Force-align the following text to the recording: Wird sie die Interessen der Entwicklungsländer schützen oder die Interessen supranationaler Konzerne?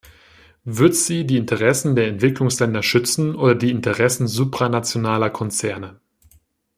Wird 0.65 0.95
sie 0.95 1.27
die 1.27 1.37
Interessen 1.37 1.95
der 1.95 2.07
Entwicklungsländer 2.07 2.81
schützen 2.81 3.35
oder 3.35 3.53
die 3.53 3.69
Interessen 3.69 4.27
supranationaler 4.27 5.29
Konzerne? 5.29 5.99